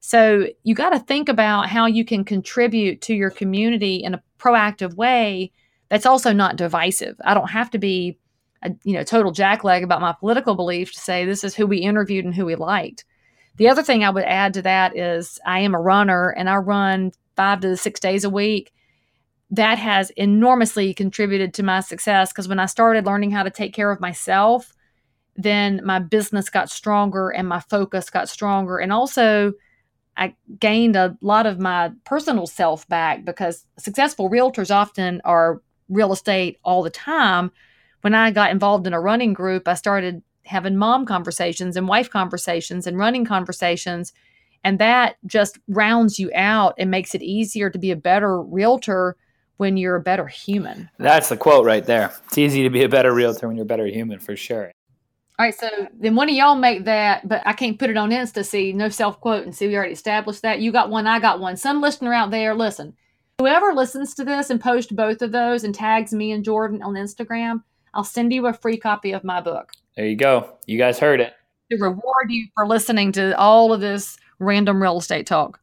[0.00, 4.22] So you got to think about how you can contribute to your community in a
[4.38, 5.52] proactive way
[5.88, 7.16] that's also not divisive.
[7.24, 8.18] I don't have to be
[8.62, 11.78] a you know total jackleg about my political beliefs to say this is who we
[11.78, 13.04] interviewed and who we liked.
[13.56, 16.56] The other thing I would add to that is I am a runner and I
[16.56, 18.72] run 5 to 6 days a week
[19.50, 23.74] that has enormously contributed to my success because when I started learning how to take
[23.74, 24.72] care of myself,
[25.36, 28.78] then my business got stronger and my focus got stronger.
[28.78, 29.52] And also,
[30.16, 36.12] I gained a lot of my personal self back because successful realtors often are real
[36.12, 37.50] estate all the time.
[38.02, 42.10] When I got involved in a running group, I started having mom conversations and wife
[42.10, 44.12] conversations and running conversations.
[44.62, 49.16] And that just rounds you out and makes it easier to be a better realtor
[49.60, 50.88] when you're a better human.
[50.96, 52.14] That's the quote right there.
[52.28, 54.72] It's easy to be a better realtor when you're a better human for sure.
[55.38, 58.08] All right, so then one of y'all make that, but I can't put it on
[58.08, 58.42] Insta.
[58.42, 60.60] See, no self quote, and see, we already established that.
[60.60, 61.58] You got one, I got one.
[61.58, 62.94] Some listener out there, listen.
[63.38, 66.94] Whoever listens to this and post both of those and tags me and Jordan on
[66.94, 69.72] Instagram, I'll send you a free copy of my book.
[69.94, 70.56] There you go.
[70.64, 71.34] You guys heard it.
[71.70, 75.60] To reward you for listening to all of this random real estate talk.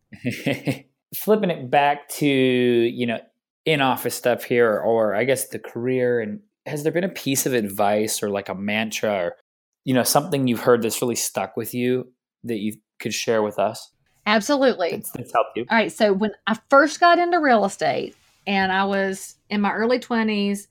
[1.15, 3.19] Flipping it back to, you know,
[3.67, 6.21] in office stuff here, or I guess the career?
[6.21, 9.35] And has there been a piece of advice or like a mantra or,
[9.83, 12.11] you know, something you've heard that's really stuck with you
[12.45, 13.91] that you could share with us?
[14.25, 14.91] Absolutely.
[14.91, 15.65] That's, that's helped you.
[15.69, 15.91] All right.
[15.91, 18.15] So when I first got into real estate
[18.47, 20.67] and I was in my early 20s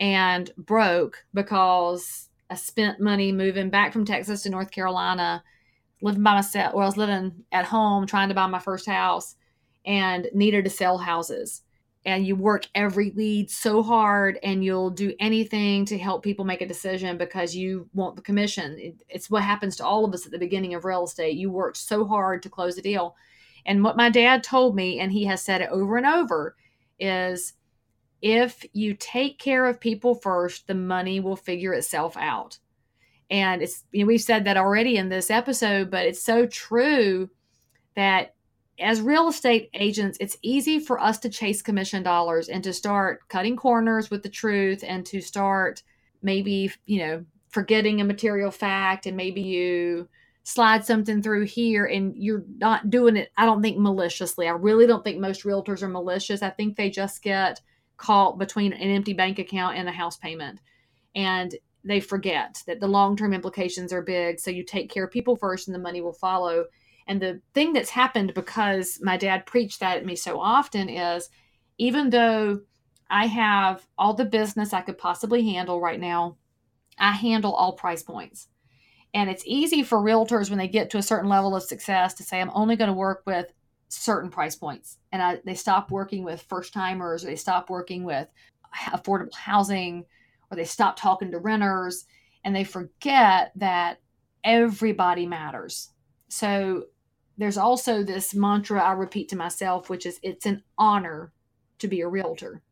[0.00, 5.44] and broke because I spent money moving back from Texas to North Carolina,
[6.00, 9.36] living by myself, or I was living at home trying to buy my first house
[9.84, 11.62] and needed to sell houses
[12.06, 16.62] and you work every lead so hard and you'll do anything to help people make
[16.62, 18.78] a decision because you want the commission.
[18.78, 21.36] It, it's what happens to all of us at the beginning of real estate.
[21.36, 23.16] You work so hard to close a deal.
[23.66, 26.56] And what my dad told me, and he has said it over and over,
[26.98, 27.52] is
[28.22, 32.58] if you take care of people first, the money will figure itself out.
[33.30, 37.30] And it's, you know, we've said that already in this episode, but it's so true
[37.94, 38.34] that
[38.80, 43.28] as real estate agents, it's easy for us to chase commission dollars and to start
[43.28, 45.82] cutting corners with the truth and to start
[46.22, 50.08] maybe, you know, forgetting a material fact and maybe you
[50.42, 54.48] slide something through here and you're not doing it, I don't think maliciously.
[54.48, 56.42] I really don't think most realtors are malicious.
[56.42, 57.60] I think they just get
[57.96, 60.60] caught between an empty bank account and a house payment.
[61.14, 64.40] And they forget that the long term implications are big.
[64.40, 66.64] So you take care of people first and the money will follow.
[67.10, 71.28] And the thing that's happened because my dad preached that at me so often is
[71.76, 72.60] even though
[73.10, 76.36] I have all the business I could possibly handle right now,
[77.00, 78.46] I handle all price points.
[79.12, 82.22] And it's easy for realtors when they get to a certain level of success to
[82.22, 83.52] say, I'm only going to work with
[83.88, 84.98] certain price points.
[85.10, 88.28] And I, they stop working with first timers, or they stop working with
[88.72, 90.04] affordable housing,
[90.48, 92.04] or they stop talking to renters,
[92.44, 93.98] and they forget that
[94.44, 95.90] everybody matters.
[96.28, 96.84] So
[97.40, 101.32] there's also this mantra I repeat to myself, which is it's an honor
[101.78, 102.62] to be a realtor.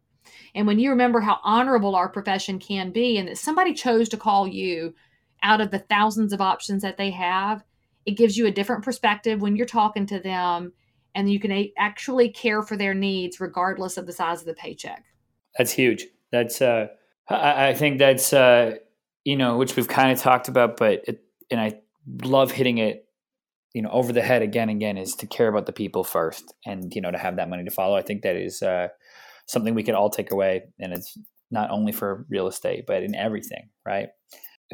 [0.55, 4.19] And when you remember how honorable our profession can be, and that somebody chose to
[4.19, 4.95] call you
[5.43, 7.65] out of the thousands of options that they have,
[8.05, 10.75] it gives you a different perspective when you're talking to them,
[11.15, 15.05] and you can actually care for their needs regardless of the size of the paycheck.
[15.57, 16.07] That's huge.
[16.31, 16.89] That's, uh,
[17.31, 18.77] I, I think that's, uh,
[19.25, 21.81] you know, which we've kind of talked about, but, it, and I
[22.23, 23.08] love hitting it
[23.75, 26.55] you know over the head again and again is to care about the people first
[26.65, 27.97] and you know to have that money to follow.
[27.97, 28.89] I think that is uh,
[29.47, 31.17] something we could all take away and it's
[31.51, 34.09] not only for real estate but in everything right?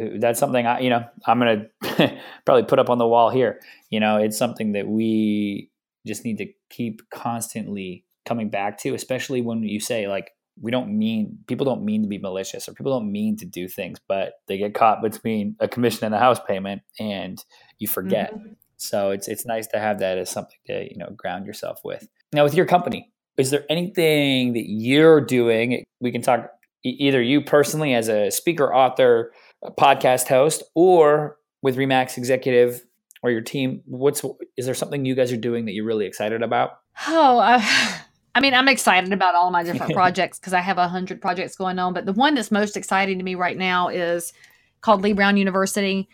[0.00, 1.66] Uh, that's something i you know i'm gonna
[2.44, 3.60] probably put up on the wall here.
[3.90, 5.70] You know it's something that we
[6.06, 10.96] just need to keep constantly coming back to especially when you say like we don't
[10.96, 14.34] mean people don't mean to be malicious or people don't mean to do things but
[14.46, 17.44] they get caught between a commission and a house payment and
[17.78, 18.32] you forget.
[18.32, 18.52] Mm-hmm.
[18.88, 22.06] So it's it's nice to have that as something to you know ground yourself with.
[22.32, 25.84] Now with your company, is there anything that you're doing?
[26.00, 26.50] We can talk
[26.84, 29.32] either you personally as a speaker, author,
[29.62, 32.82] a podcast host, or with Remax Executive
[33.22, 33.82] or your team?
[33.86, 34.22] What's
[34.56, 36.78] is there something you guys are doing that you're really excited about?
[37.08, 37.60] Oh, uh,
[38.36, 41.56] I mean, I'm excited about all my different projects because I have a hundred projects
[41.56, 41.94] going on.
[41.94, 44.32] But the one that's most exciting to me right now is
[44.82, 46.08] called Lee Brown University.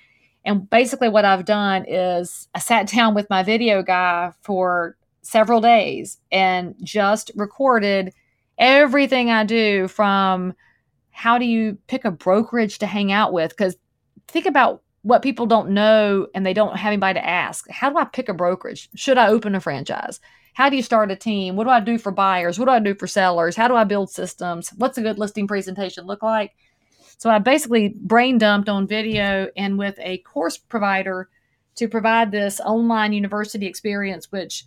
[0.45, 5.61] And basically, what I've done is I sat down with my video guy for several
[5.61, 8.12] days and just recorded
[8.59, 10.55] everything I do from
[11.11, 13.51] how do you pick a brokerage to hang out with?
[13.51, 13.76] Because
[14.28, 17.68] think about what people don't know and they don't have anybody to ask.
[17.70, 18.88] How do I pick a brokerage?
[18.95, 20.20] Should I open a franchise?
[20.55, 21.57] How do you start a team?
[21.57, 22.59] What do I do for buyers?
[22.59, 23.57] What do I do for sellers?
[23.57, 24.70] How do I build systems?
[24.76, 26.55] What's a good listing presentation look like?
[27.20, 31.28] So I basically brain dumped on video and with a course provider
[31.74, 34.64] to provide this online university experience, which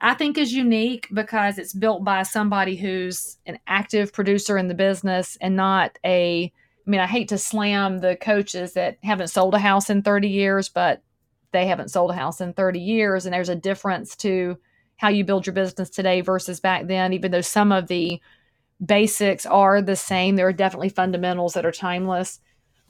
[0.00, 4.74] I think is unique because it's built by somebody who's an active producer in the
[4.74, 6.52] business and not a
[6.86, 10.28] I mean, I hate to slam the coaches that haven't sold a house in 30
[10.28, 11.02] years, but
[11.50, 13.26] they haven't sold a house in 30 years.
[13.26, 14.56] And there's a difference to
[14.96, 18.20] how you build your business today versus back then, even though some of the
[18.84, 20.36] basics are the same.
[20.36, 22.40] There are definitely fundamentals that are timeless.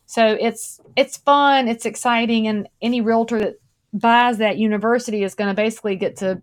[0.07, 3.61] So it's it's fun, it's exciting, and any realtor that
[3.93, 6.43] buys that university is going to basically get to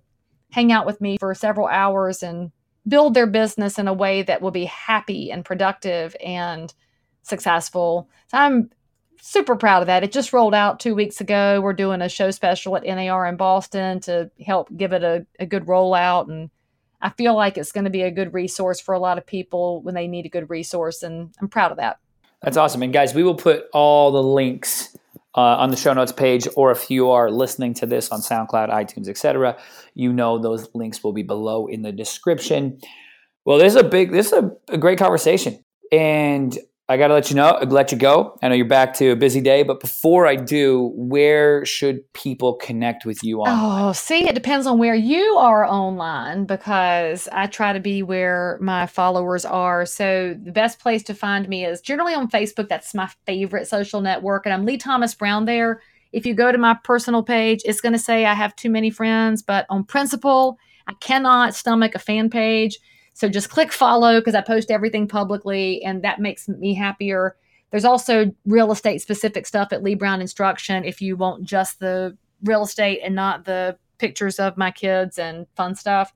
[0.52, 2.52] hang out with me for several hours and
[2.88, 6.74] build their business in a way that will be happy and productive and
[7.24, 8.10] successful.
[8.28, 8.70] So I'm
[9.22, 10.04] super proud of that.
[10.04, 11.62] It just rolled out two weeks ago.
[11.62, 15.46] We're doing a show special at NAR in Boston to help give it a, a
[15.46, 16.30] good rollout.
[16.30, 16.50] And
[17.04, 19.82] I feel like it's going to be a good resource for a lot of people
[19.82, 21.04] when they need a good resource.
[21.04, 22.00] And I'm proud of that.
[22.42, 22.82] That's awesome.
[22.82, 24.96] And guys, we will put all the links
[25.36, 28.70] uh, on the show notes page, or if you are listening to this on SoundCloud,
[28.70, 29.58] iTunes, etc.,
[29.96, 32.80] you know those links will be below in the description.
[33.44, 36.58] Well, this is a big, this is a, a great conversation, and
[36.94, 38.38] I got to let you know, let you go.
[38.44, 42.54] I know you're back to a busy day, but before I do, where should people
[42.54, 43.88] connect with you online?
[43.88, 48.60] Oh, see, it depends on where you are online because I try to be where
[48.62, 49.88] my followers are.
[49.88, 52.70] So the best place to find me is generally on Facebook.
[52.70, 55.82] That's my favorite social network, and I'm Lee Thomas Brown there.
[56.12, 58.92] If you go to my personal page, it's going to say I have too many
[58.92, 62.78] friends, but on principle, I cannot stomach a fan page.
[63.14, 67.36] So just click follow because I post everything publicly and that makes me happier.
[67.72, 72.18] There's also real estate specific stuff at Lee Brown Instruction if you want just the
[72.44, 76.14] real estate and not the pictures of my kids and fun stuff.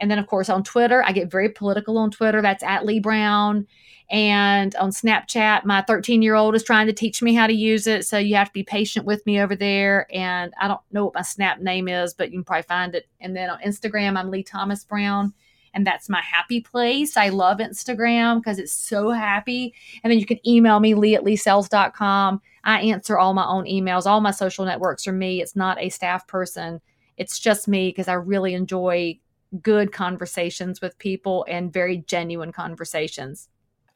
[0.00, 2.40] And then, of course, on Twitter, I get very political on Twitter.
[2.40, 3.66] That's at Lee Brown.
[4.10, 7.86] And on Snapchat, my 13 year old is trying to teach me how to use
[7.86, 8.06] it.
[8.06, 10.06] So you have to be patient with me over there.
[10.10, 13.06] And I don't know what my Snap name is, but you can probably find it.
[13.20, 15.34] And then on Instagram, I'm Lee Thomas Brown
[15.74, 17.16] and that's my happy place.
[17.16, 19.74] I love Instagram because it's so happy.
[20.02, 22.40] And then you can email me, lee at leesells.com.
[22.64, 24.06] I answer all my own emails.
[24.06, 25.40] All my social networks are me.
[25.40, 26.80] It's not a staff person.
[27.16, 29.18] It's just me because I really enjoy
[29.62, 33.48] good conversations with people and very genuine conversations.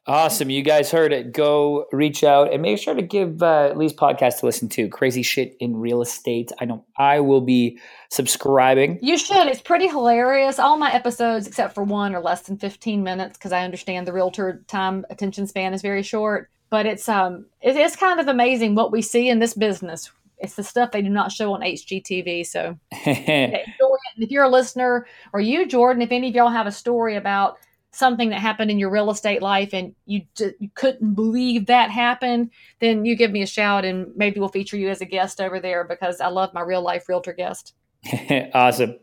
[0.05, 0.49] Awesome.
[0.49, 1.31] You guys heard it.
[1.31, 4.89] Go reach out and make sure to give uh, Lee's podcast to listen to.
[4.89, 6.51] Crazy shit in real estate.
[6.59, 7.79] I know I will be
[8.09, 8.99] subscribing.
[9.01, 9.47] You should.
[9.47, 10.59] It's pretty hilarious.
[10.59, 14.11] All my episodes, except for one, are less than 15 minutes because I understand the
[14.11, 16.49] realtor time attention span is very short.
[16.69, 20.11] But it's um it is kind of amazing what we see in this business.
[20.39, 22.45] It's the stuff they do not show on HGTV.
[22.45, 27.15] So if you're a listener or you, Jordan, if any of y'all have a story
[27.15, 27.57] about
[27.93, 31.91] something that happened in your real estate life and you, d- you couldn't believe that
[31.91, 35.39] happened, then you give me a shout and maybe we'll feature you as a guest
[35.39, 37.73] over there because I love my real life realtor guest.
[38.53, 38.99] awesome.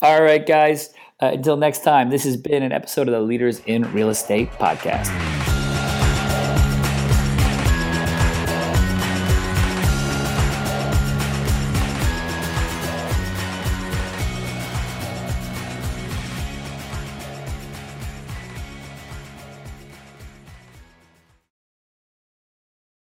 [0.00, 0.92] All right, guys.
[1.20, 4.50] Uh, until next time, this has been an episode of the Leaders in Real Estate
[4.52, 5.31] podcast.